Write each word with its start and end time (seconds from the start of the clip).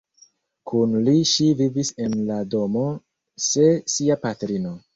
Kun 0.69 0.95
li 1.09 1.13
ŝi 1.31 1.49
vivis 1.59 1.93
en 2.07 2.17
la 2.31 2.39
domo 2.55 2.89
se 3.49 3.71
sia 3.99 4.21
patrino. 4.29 4.77